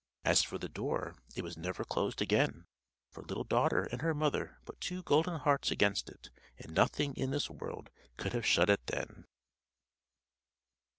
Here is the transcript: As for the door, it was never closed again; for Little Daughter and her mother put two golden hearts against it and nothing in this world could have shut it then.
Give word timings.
As 0.25 0.41
for 0.41 0.57
the 0.57 0.67
door, 0.67 1.13
it 1.35 1.43
was 1.43 1.55
never 1.55 1.83
closed 1.83 2.23
again; 2.23 2.65
for 3.11 3.21
Little 3.21 3.43
Daughter 3.43 3.83
and 3.83 4.01
her 4.01 4.15
mother 4.15 4.57
put 4.65 4.81
two 4.81 5.03
golden 5.03 5.37
hearts 5.37 5.69
against 5.69 6.09
it 6.09 6.31
and 6.57 6.73
nothing 6.73 7.13
in 7.15 7.29
this 7.29 7.51
world 7.51 7.91
could 8.17 8.33
have 8.33 8.43
shut 8.43 8.71
it 8.71 8.83
then. 8.87 9.27